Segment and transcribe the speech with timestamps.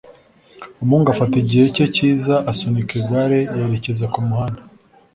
[0.81, 4.61] Umuhungu afata igihe cye cyiza asunika igare yerekeza kumuhanda